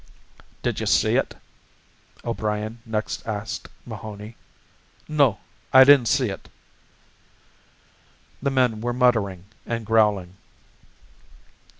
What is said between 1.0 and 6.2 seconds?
ut?" O'Brien next asked Mahoney. "No, I didn't